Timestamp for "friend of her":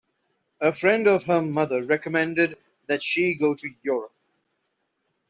0.73-1.43